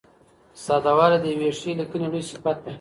[0.63, 2.69] ساده والی د یوې ښې لیکنې لوی صفت دئ.